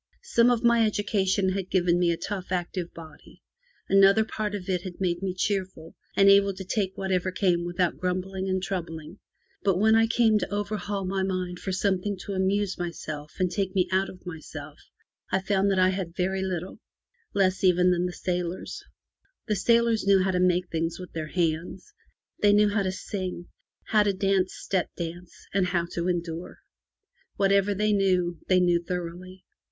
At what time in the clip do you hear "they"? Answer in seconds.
22.39-22.53, 27.75-27.93, 28.47-28.59